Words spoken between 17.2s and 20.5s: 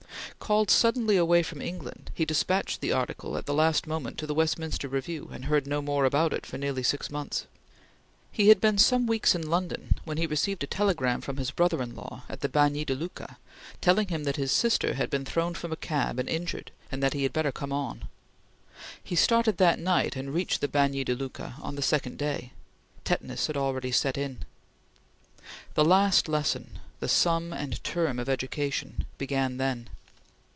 had better come on. He started that night, and